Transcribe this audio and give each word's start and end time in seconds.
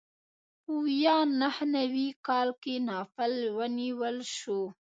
په 0.63 0.71
ویا 0.85 1.17
نهه 1.41 1.65
نوي 1.75 2.07
کال 2.27 2.49
کې 2.61 2.75
ناپل 2.89 3.33
ونیول 3.57 4.17
شو. 4.37 4.61